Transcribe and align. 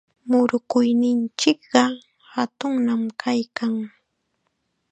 Murukuyninchikqa 0.29 1.83
hatunnam 2.33 3.01
kaykan. 3.21 3.73